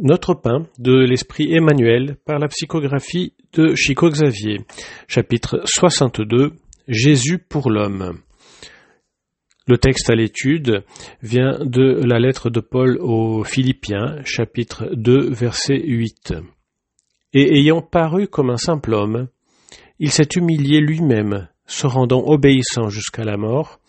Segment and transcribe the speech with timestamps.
[0.00, 4.60] Notre pain de l'esprit Emmanuel par la psychographie de Chico Xavier.
[5.08, 6.52] Chapitre 62
[6.86, 8.20] Jésus pour l'homme.
[9.66, 10.84] Le texte à l'étude
[11.20, 16.32] vient de la lettre de Paul aux Philippiens, chapitre 2, verset 8.
[17.32, 19.26] Et ayant paru comme un simple homme,
[19.98, 23.80] il s'est humilié lui-même, se rendant obéissant jusqu'à la mort,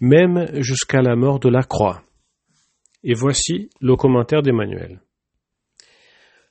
[0.00, 2.02] même jusqu'à la mort de la croix.
[3.04, 5.02] Et voici le commentaire d'Emmanuel.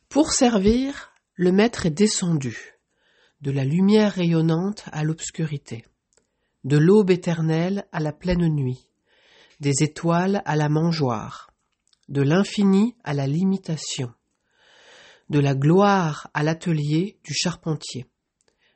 [0.10, 2.80] Pour servir, le Maître est descendu,
[3.42, 5.86] de la lumière rayonnante à l'obscurité
[6.66, 8.90] de l'aube éternelle à la pleine nuit,
[9.60, 11.52] des étoiles à la mangeoire,
[12.10, 14.12] de l'infini à la limitation,
[15.30, 18.08] de la gloire à l'atelier du charpentier,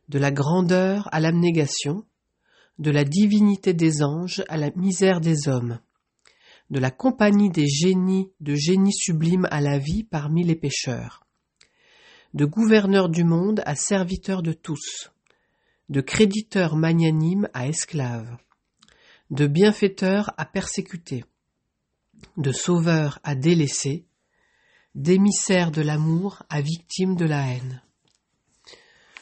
[0.07, 2.05] de la grandeur à l'abnégation,
[2.77, 5.79] de la divinité des anges à la misère des hommes,
[6.70, 11.26] de la compagnie des génies de génies sublimes à la vie parmi les pécheurs,
[12.34, 15.11] de gouverneur du monde à serviteur de tous,
[15.89, 18.37] de créditeur magnanime à esclave,
[19.31, 21.26] de bienfaiteur à persécuté,
[22.37, 24.05] de sauveur à délaissé,
[24.93, 27.81] d'émissaire de l'amour à victime de la haine,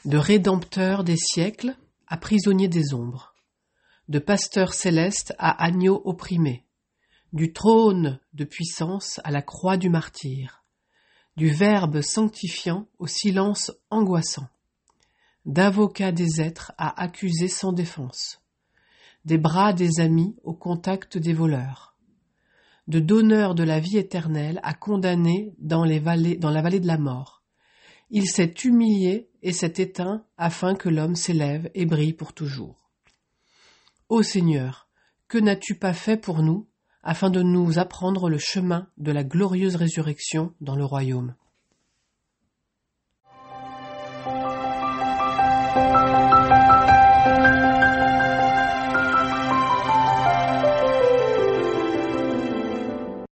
[0.05, 1.75] de rédempteur des siècles
[2.07, 3.35] à prisonnier des ombres,
[4.09, 6.66] de pasteur céleste à agneau opprimé,
[7.33, 10.63] du trône de puissance à la croix du martyr,
[11.35, 14.47] du Verbe sanctifiant au silence angoissant,
[15.45, 18.41] d'avocat des êtres à accuser sans défense,
[19.25, 21.95] des bras des amis au contact des voleurs,
[22.87, 27.43] de donneur de la vie éternelle à condamner dans, dans la vallée de la mort.
[28.09, 32.89] Il s'est humilié et s'est éteint afin que l'homme s'élève et brille pour toujours.
[34.07, 34.87] Ô Seigneur,
[35.27, 36.67] que n'as-tu pas fait pour nous
[37.07, 41.35] afin de nous apprendre le chemin de la glorieuse résurrection dans le royaume